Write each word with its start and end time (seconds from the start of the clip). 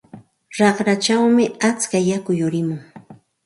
Raqrachawmi 0.59 1.45
atska 1.71 1.97
yaku 2.09 2.31
yurimun. 2.41 2.81